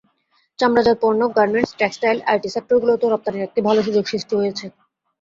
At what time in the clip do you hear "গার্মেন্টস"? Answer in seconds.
1.37-1.71